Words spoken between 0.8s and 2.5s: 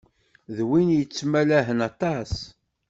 yettmalahen aṭas.